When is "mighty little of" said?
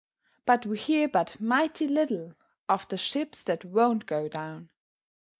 1.39-2.87